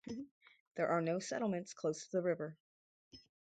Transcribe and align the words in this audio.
There 0.77 0.87
are 0.87 0.99
no 1.03 1.19
settlements 1.19 1.75
close 1.75 2.05
to 2.07 2.11
the 2.11 2.23
river. 2.23 2.57